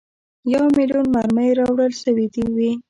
[0.53, 2.71] یو میلیون مرمۍ راوړل سوي وې.